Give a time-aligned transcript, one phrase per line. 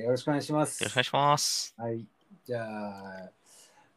[0.00, 0.82] よろしくお願いします。
[0.82, 1.74] よろしくお願いします。
[1.76, 2.06] はい。
[2.44, 3.30] じゃあ、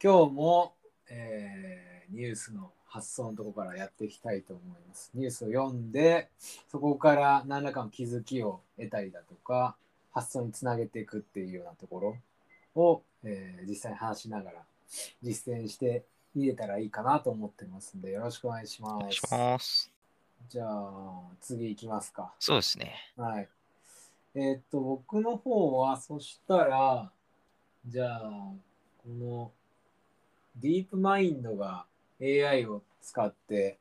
[0.02, 0.74] 今日も、
[1.10, 5.10] えーニュースの発想のところからやっていきたいと思います。
[5.16, 6.30] ニュースを読んで、
[6.70, 9.76] そこから何らかの気づきを得たりだとか、
[10.12, 12.18] 発想につなげていくっていうようなとこ
[12.76, 14.58] ろを、えー実際に話しながら
[15.24, 16.04] 実践して
[16.36, 19.32] 見れたらいいかなと思ってますんで、よろしくお願いします。
[19.32, 19.92] ます。
[20.50, 22.34] じゃあ、次いきますか。
[22.40, 22.94] そうですね。
[23.18, 23.50] はい。
[24.36, 27.12] えーっと、僕の方は、そしたら、
[27.86, 28.22] じゃあ、
[29.04, 29.52] この、
[30.56, 31.86] ディープマインドが
[32.22, 33.78] AI を使って、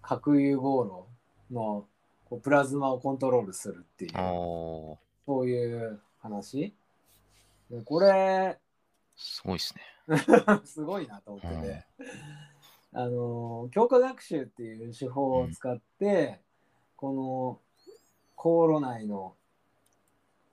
[0.00, 1.06] 核融合炉
[1.50, 1.86] の
[2.28, 6.74] こうプラズマをコントロールするっていう、そういう話。
[7.70, 8.58] でこれ、
[9.16, 9.82] すごいですね。
[10.64, 11.84] すごいなと思ってて、
[12.92, 16.40] あの強化学習っていう手法を使って、
[16.96, 17.60] この
[18.36, 19.34] 航路内の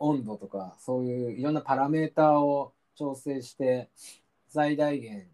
[0.04, 3.90] 温度とかそういういろんなパラメーターを調整して
[4.50, 5.28] 最大限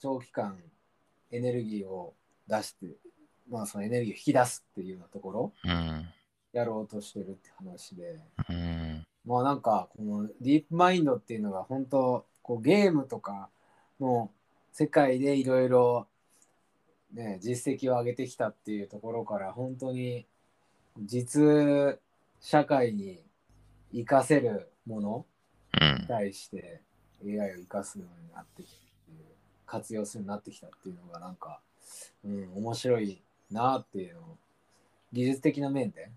[0.00, 0.58] 長期間
[1.30, 2.14] エネルギーを
[2.48, 2.86] 出して
[3.48, 5.52] まあそのエネルギーを引き出すっていうようなところ。
[6.52, 8.18] やろうとしてるって話で。
[8.48, 9.06] うん。
[9.24, 13.48] まあなんかこのディープマインドっていうのが本当こうゲームとか
[14.00, 14.30] の
[14.72, 16.08] 世界でいろいろ
[17.12, 20.26] ね実績を上げてきたっていうところから本当に
[20.98, 22.00] 実
[22.40, 23.22] 社会に
[23.92, 25.26] 活かせるもの
[25.80, 26.06] うんに。
[26.06, 26.80] 対して
[27.24, 28.80] AI を生かすようになってきて
[29.66, 31.60] 活用するようになってきたっていうのがなんか、
[32.24, 34.36] うん、面白いなっていうのを
[35.12, 36.10] 技術的な面で。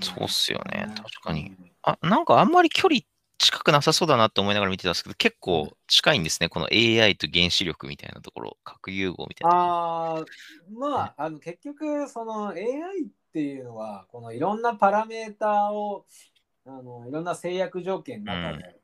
[0.00, 3.02] そうっすよねうん確かにうんあ、なんかあんまり距離
[3.38, 6.48] 近くなさそうだなって思いながら見てたんですけど、結構近いんですね。
[6.48, 9.56] この AI と原子力みたいなところ、核融合みたいな。
[9.56, 10.26] あー
[10.72, 16.06] まああの結局その AI っていうのはこのいろんなパラメーターを
[16.66, 18.76] あのいろんな制約条件の中で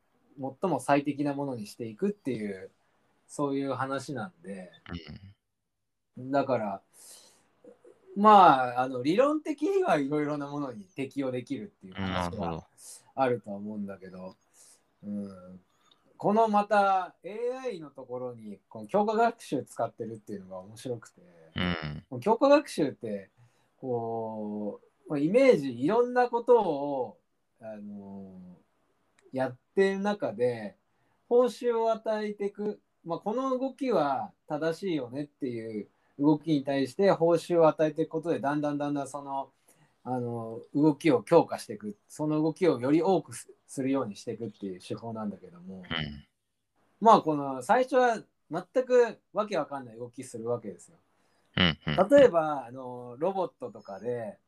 [0.60, 2.70] 最も最適なものにしていくっていう
[3.26, 4.70] そういう話なんで
[6.18, 6.80] だから
[8.16, 12.64] まああの理論的にはいろいろなものに適用できるっていう話は。
[13.14, 14.36] あるとは思うんだけど、
[15.04, 15.30] うん、
[16.16, 17.14] このまた
[17.64, 21.20] AI のところにこの強化学習使ってるっていうのが面白くて、
[22.10, 22.20] うん。
[22.20, 23.28] 強化学習って
[23.80, 27.16] こうイメージいろんなことを、
[27.60, 28.32] あの
[29.32, 30.76] やってる中で
[31.28, 35.88] 報酬を与えていく、まあ、この動きは正しいよねっていう
[36.18, 39.48] 動きに対して報酬を与えていくことでだんだんだんだんその
[40.02, 45.84] あの動きを強化していくその動きをより多くすするようにしていくっていう手法なんだけども、うん。
[47.00, 48.18] まあこの最初は
[48.50, 50.96] 全くわけわかんない動きするわけですよ。
[52.10, 54.38] 例えばあのロボットとかで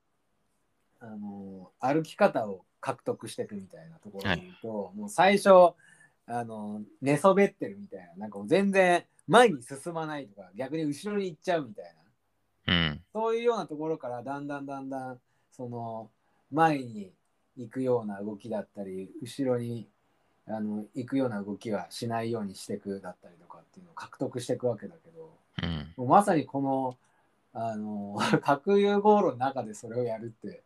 [0.98, 5.72] あの歩き方を獲得していくみたいなところで言うと、もう最初
[6.26, 11.84] あの寝そべってるみたいななんかもう全然前に進まないとか逆に後ろに行っちゃうみたい
[12.66, 13.00] なうん。
[13.12, 15.18] そういうようなところからだんだんだんだん
[15.50, 16.10] その
[16.50, 17.12] 前に
[17.56, 19.86] 行くような動きだったり後ろに
[20.48, 25.30] あの行くような動きはしないようにしていくだったりとかっていうのを獲得していくわけだけど
[25.62, 25.92] うん。
[25.96, 26.96] もうまさにこの
[27.52, 30.64] あの 核融合炉の中でそれをやるって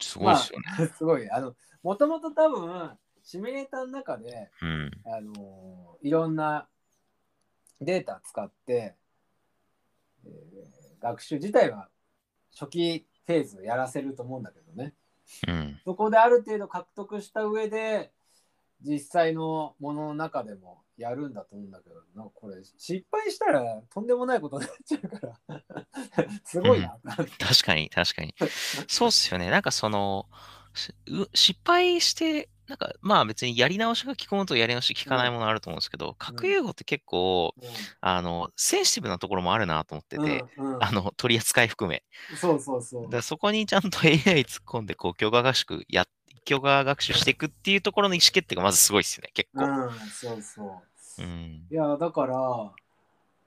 [0.00, 0.66] すごいですよね。
[0.78, 4.90] まあ、 すごいあのもともと多分シミュレーターの中でうん。
[5.04, 6.68] あのいろんな
[7.80, 8.96] データ使って、
[10.24, 11.88] えー学習自体は
[12.52, 14.94] 初期フェーズやらせると思うんだけどね
[15.46, 15.80] うん。
[15.84, 18.12] そこである程度獲得した上で
[18.82, 25.62] 実際のものの中でもやるんだと思うんだけどなこれ失敗したらとんでもないことになっちゃうから
[26.44, 26.98] すごいな、
[27.38, 28.34] 確かに、確かに。
[28.88, 29.50] そうっすよね。
[29.50, 30.26] なんかその、
[31.34, 37.54] 失敗して、なんかまあ別にやり直しが効くものとやり直し効かないものあると思うんですけど、核融合って結構、
[38.00, 42.02] あの、センシティブなところもあるなと思ってて、うんうん あの、取り扱い含め。
[42.36, 46.06] そうそうそうだそこにちゃんと AI 突っ込んで、こう、強化学習や、
[46.44, 49.64] 強化学習していくっていうところの意思決定がまずすごいですよね、結構。
[49.64, 50.87] うんそうそう
[51.18, 51.66] うん。
[51.70, 52.72] いやだからあ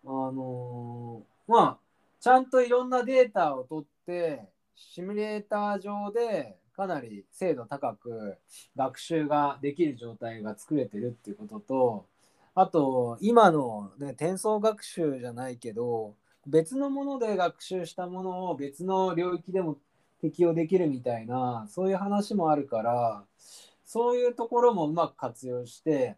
[0.04, 1.78] のーまあ
[2.20, 8.38] ちゃんといろんなデータを取ってシミュレーター上でかなり精度高く
[8.76, 12.06] 学習ができる状態が作れてるっていうことと
[12.54, 16.16] あと今の、ね、転送学習じゃないけど
[16.48, 19.78] 別のもので学習したものを別の領域でも
[20.22, 23.24] 適用できるみたいなそういう話もあるから
[23.86, 26.16] そういうところもうまく活用して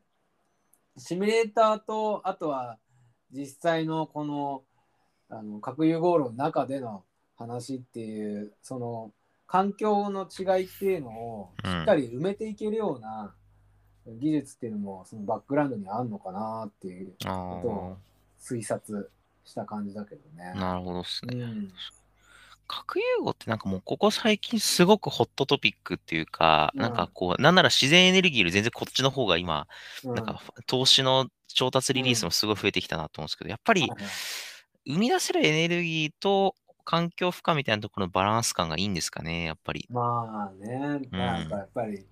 [0.98, 2.78] シミュレーターとあとは
[3.32, 4.64] 実際のこの
[5.30, 7.04] あの核融合炉の中での
[7.38, 9.12] 話っていうその
[9.48, 13.36] 環境の違いっていうのをしっかり埋めていけるような、
[14.06, 17.98] 技術っていうのもそのバックグラウンドにあんのかなっていうことを
[18.42, 19.12] 推察
[19.46, 20.60] した感じだけどね。
[20.60, 21.38] なるほどっすね。
[21.38, 21.74] うん
[22.68, 26.82] 核融合ってなんかもうここ最近すごくホットトピックっていうか、うん。
[26.82, 29.68] なんかこう、なんなら自然エネルギーより全然こっちの方が今、
[30.04, 30.16] うん。
[30.16, 33.90] なんか投資の調達リリースもすごい増えてきたなと思うんですけど、やっぱり
[34.86, 39.88] 生み出せるエネルギーと環境負荷みたいなところのバランス感がいいんですかね、やっぱり。
[39.90, 41.20] まあね、うん。
[41.20, 42.06] なんかやっぱり、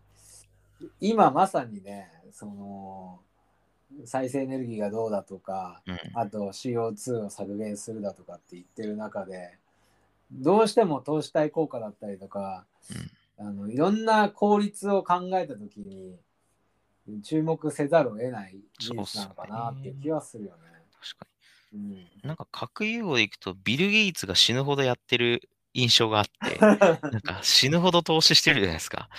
[1.00, 3.20] 今まさにね、その、
[4.06, 5.98] 再生エネルギーがどうだとか、うん。
[6.14, 9.58] あと CO2 を削減するだとかって言ってる中で、
[10.32, 12.66] どうしても投資対効果だったりとか、
[13.38, 16.16] あのいろんな効率を考えたときに、
[17.24, 20.58] 注目せざるを得ない技術なのかなっていう気はするよね。
[21.02, 21.28] 確か
[21.74, 22.08] うんに。
[22.24, 29.10] なんか核融合でいくと、ビル・ゲイツが死ぬほどやってる印象があって、 なんか死ぬほど投資してるじゃないですか。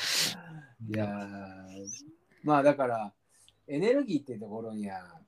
[0.88, 1.62] いやー
[2.42, 3.12] まあだから
[3.68, 5.20] エネルギーっていうところには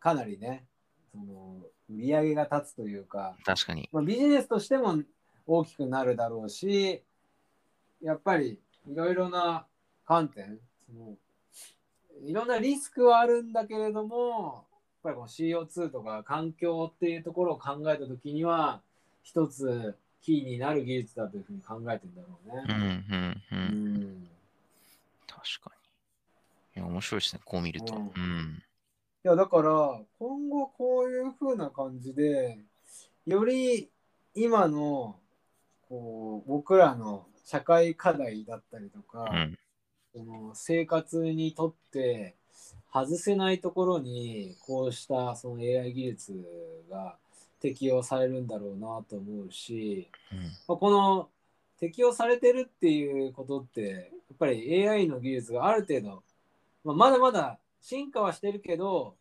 [0.00, 0.66] かなりね
[1.12, 3.88] その売り上げが立つというか、確かに。
[3.92, 5.02] まあ、ビジネスとしても
[5.46, 7.02] 大きくなるだろうし
[8.02, 8.58] やっぱり
[8.88, 9.66] いろいろな
[10.06, 11.16] 観点その
[12.24, 14.64] いろんなリスクはあるんだけれども
[15.04, 18.80] やっぱりこの CO2 とか環境っていうところを考えた時には
[19.22, 22.86] 一つキーになる技術だというふうに考えてんだろううん、うね。
[22.86, 23.54] ん、う。
[23.54, 24.28] うんん
[25.26, 25.72] 確か
[26.76, 26.80] に。
[26.80, 27.94] いや、面白いですね、こう見ると。
[27.94, 28.62] ううんん。
[29.24, 32.58] いやだから今後こういう風な感じで
[33.24, 33.88] より
[34.34, 35.16] 今の
[35.88, 39.58] こう僕らの社会課題だったりとか、うん。
[40.14, 42.34] その生活にとって
[42.92, 46.34] 外せないところにこうしたその AI 技術
[46.90, 47.16] が
[47.60, 50.38] 適用されるんだろうなと思うし、うん。
[50.68, 51.28] まあこの
[51.78, 53.98] 適用されてるっていうことってや
[54.34, 56.22] っぱり AI の技術がある程度、
[56.84, 59.16] まあ、まだまだ進化はしてるけど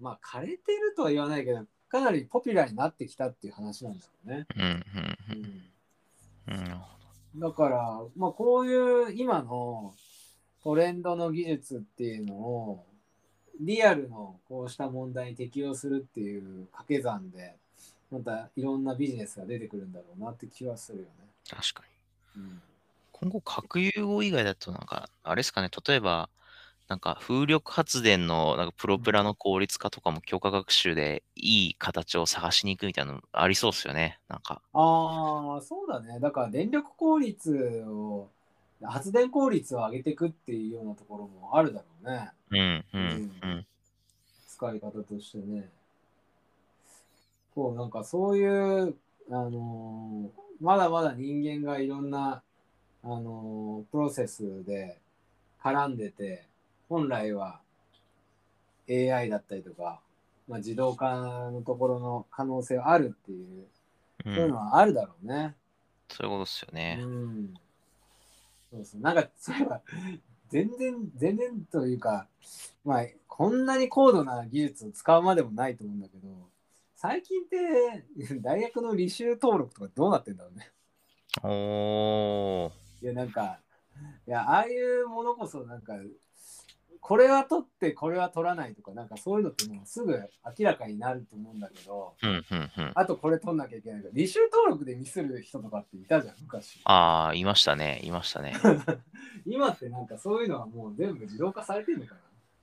[0.00, 4.46] まあ枯れてるとは言わないけどかなりポピュラーになってきたっていう話なんだろうね。
[4.56, 4.62] うん。
[4.62, 4.84] うん。
[6.48, 6.64] うんうん。
[6.64, 6.94] なるほ
[7.36, 9.92] だから、まあ、こういう今の
[10.62, 12.84] トレンドの技術っていうのを
[13.60, 17.56] リアルのこうした問題に適用するっていう掛け算で
[18.10, 21.10] またいろんなビジネスが出てくるんだろうなって気はするよね。
[21.50, 21.82] ど確か
[22.36, 22.42] に。
[22.42, 22.62] うん
[23.14, 26.28] 今後、核融合以外だと、なんか、あれですかね、例えば、
[26.88, 34.18] なんか風力発電のなんかプロペラの効率化とかも強化学習でいい形を探しに行くみたいなのありそうですよね。
[34.28, 34.60] なんか。
[34.72, 36.18] ああ、そうだね。
[36.20, 38.28] だから電力効率を、
[38.82, 42.30] 発電効率を上げていくっていうようなところもあるだろうね。
[42.50, 43.66] うん、う、うんうん。
[44.48, 45.70] 使い方としてね。
[47.54, 48.96] こう、なんかそういう、
[49.30, 52.42] あのーまだまだ人間がいろんな、
[53.02, 54.98] あのープロセスで
[55.62, 56.46] 絡んでて、
[56.88, 57.60] 本来は
[58.88, 60.00] AI だったりとか、
[60.48, 63.66] まあ、自動化のところの可能性はあるっていう、う
[64.24, 65.54] そういうんのはあるだろうね。
[66.10, 66.98] そういうことですよね。
[67.00, 67.54] うん。
[68.70, 69.00] そうそう。
[69.00, 69.80] なんか、そういえば、
[70.48, 72.28] 全然、全然というか、
[72.84, 76.28] まあ、こんなに高度な技術を使うまでもないと思うんだけど、
[76.94, 78.04] 最近って、
[78.40, 80.70] 大学の履修登録とかどうなってんだろうね。
[81.42, 82.72] おー。
[83.02, 83.60] いや、なんか、
[84.26, 85.94] いや、ああいうものこそ、なんか、
[87.06, 90.18] これは取って、これは取らないとか、なんかそういうのってもうすぐ
[90.58, 92.92] 明らかになると思うんだけど、うん、うん、うん。
[92.94, 96.80] あとこれ取んなきゃいけないから、履修登録でミスる人とかっていたじゃん、昔。
[96.84, 98.54] ああ、いましたね、いましたね。
[99.44, 102.14] 今ってなんかそういうのはもう全部自動化されてるのか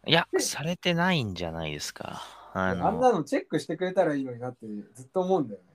[0.08, 2.24] いや、されてないんじゃないですか。
[2.54, 5.68] あんの、なのチェックしてくれたらいいのになってずっと思うんだよね。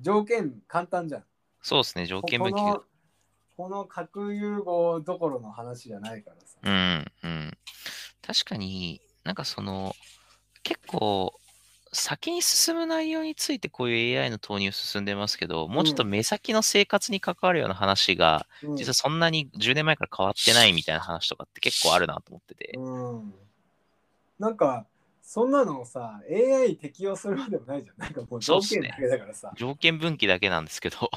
[0.00, 1.24] 条件簡単じゃん。
[1.60, 2.60] そうですね、条こ件分岐。
[2.60, 2.84] この
[3.56, 6.58] この核融合どころの話じゃないからさ。
[6.62, 7.58] うん、うん。
[8.32, 9.94] 確かになんかその、
[10.62, 11.34] 結構、
[11.94, 22.72] 先に進む内容についてこういう AI の投入進んでますけど、もうちょっと目先の生活に関わるような話が、うん実はそんなに10年前から変わってないみたいな話とかって結構あるなと思ってて。
[22.78, 22.80] う
[23.18, 23.34] ん。
[24.38, 24.86] なんか、
[25.22, 27.96] そんなのをさ、AI 適用するまでもないじゃん。
[27.98, 29.52] なんかもう条件だけだからさ。
[29.56, 31.10] 条件分岐だけなんですけど、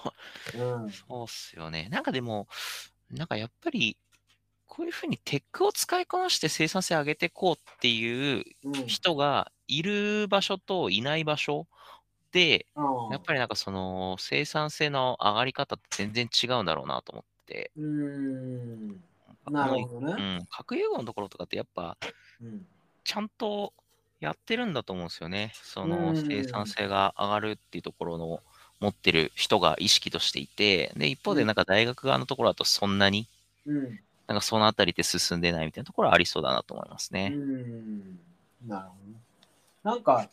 [0.53, 0.91] うん。
[0.91, 1.87] そうっすよね。
[1.89, 2.47] なんかでも、
[3.09, 3.97] なんかやっぱり、
[4.67, 8.97] こういうふうにテックを使いこなして生産性上げていこうっていううん。
[9.01, 11.67] 人がいる場所といない場所
[12.31, 17.71] で、うんやっぱりなんかその生産性の上がり方って全然違うんだろうなと思って。
[17.75, 17.83] うー
[18.93, 19.03] ん。
[19.47, 20.23] なるほどうね。
[20.23, 21.97] ん、核融合のところとかってやっぱ
[22.39, 22.67] うん。
[23.05, 23.73] ちゃんと
[24.19, 25.51] やってるんだと思うんですよね。
[25.53, 28.43] そうんの生産性が上がるっていうところの
[28.79, 33.29] 持ってる人が意識としていて、で、一方でなんか大学側のところだとそんなに
[33.65, 34.04] うん。
[34.27, 37.29] なんかそのあたりで進んでないみたいなところはありそうだなと思いますうね。
[37.29, 38.19] ん。
[38.67, 39.19] なるほどね。
[39.83, 40.29] なんか、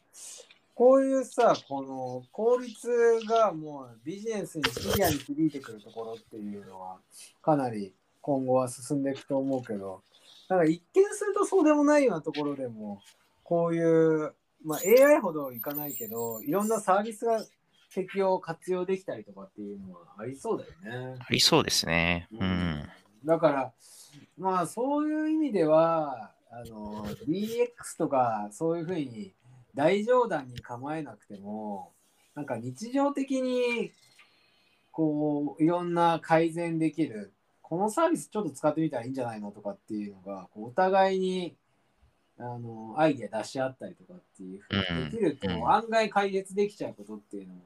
[0.75, 2.89] こういうさ、この効率
[3.29, 6.97] がもうビジネスにシビアに響いてくるところっていうのは、
[7.43, 10.03] かなり今後は進んでいくと思うけど、
[10.49, 13.03] なんか一見するとそうでもないようなところでも、
[13.45, 14.33] こういう、
[14.65, 17.45] まあ、AI ほどいかないけど、いろんなサービスが
[17.95, 21.19] 適用、活用できたりとかっていうのはありそうだよね。
[21.21, 22.29] ありそうですね。
[22.33, 22.89] うん。
[23.25, 23.73] だから、
[24.39, 29.33] まあそういう意味では、あの DX とかそういうふうに
[29.75, 31.93] 大冗談に構えなくても、
[32.35, 33.93] なんか日常的に
[34.91, 41.57] こういろんな改善できる、このサービスちょっと使ってみたらいいんじゃないのとかっていうのが、こうお互いに
[42.39, 47.61] あのアイデア出し合ったりとかっていうふうにできると、うんうん案外解決できちゃうことっていうのも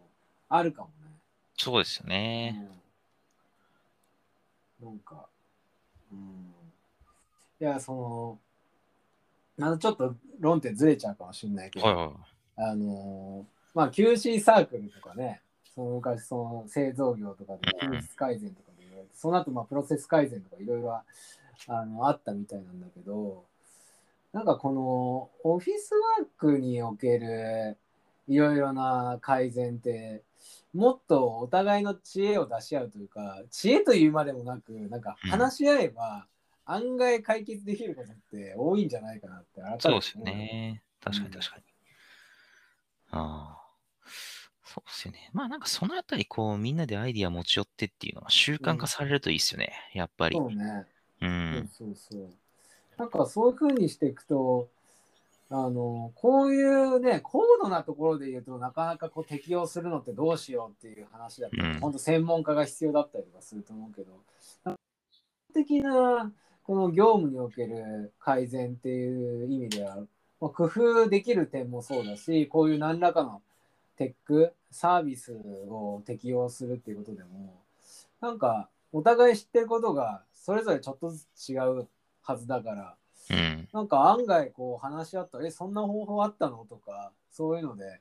[0.49, 1.11] あるかもね。
[1.57, 2.69] そうですよね。
[2.71, 2.77] うん
[4.81, 5.27] なんか、
[6.13, 6.53] うん。
[7.61, 8.39] いや、そ
[9.59, 12.15] の、あの、ちょっと論点ずれちゃうかもしれないけど、はいはい。
[12.57, 15.43] あのーまあ、QC サークルとかね、
[15.75, 23.45] その昔、その製造業とかで品質改善とかで言われて、その後、まあ、プロセス改善とかいろいろあのあったみたいなんだけど、
[24.33, 27.77] なんかこのオフィスワークにおける
[28.29, 30.23] いろいろな改善って、
[30.75, 36.27] もっとお互いの知恵を出し合うというか、知恵というまでもなく、なんか話し合えば、
[36.65, 40.83] 案外解決できることって多いんじゃないかなって改めてそうですよね。
[41.01, 41.63] 確かに確かに。
[43.13, 43.67] ああ。
[44.65, 45.31] そうですよね。
[45.33, 49.73] まあなんかそのあたりこうみんなでアイディア持ち寄ってっていうのが習慣化されるといいですよね。
[49.95, 50.37] やっぱり。
[50.37, 50.85] そうね。
[51.23, 51.71] うん。
[51.79, 52.31] そうそうそう。
[52.99, 54.69] なんかそういうふうにしていくと、
[55.49, 64.77] あの、こういうね、高度なところで言うとなかなかこう適用するのってどうしようっていう話だったり、うん本当専門家が必要だったりとかすると思うけど、
[65.55, 66.33] 的な
[66.65, 69.99] この業務における改善っていう意味では、
[70.41, 73.41] まあ、工夫できる点もそうだし、こういう何らかの
[73.97, 75.33] テック、サービス
[75.69, 77.55] を適用するっていうことでも、
[78.21, 81.87] なんかお互い知ってることがそれぞれちょっとずつ違う
[82.23, 82.95] はずだから、
[83.31, 83.56] うん。
[83.73, 88.01] なんか案外こう話し合ったら、え、そんな方法あったのとか、そういうので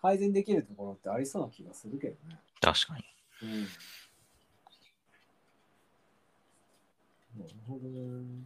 [0.00, 2.38] 改善できるところってありそうな気がするけどね。
[2.60, 3.04] 確かに。
[3.42, 3.62] うん。
[7.38, 8.44] なるほどね。